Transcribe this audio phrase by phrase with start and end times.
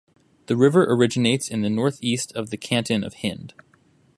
[0.47, 3.53] The river originates in the northeast of the canton of Hind.